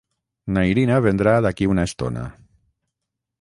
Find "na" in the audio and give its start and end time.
0.55-0.63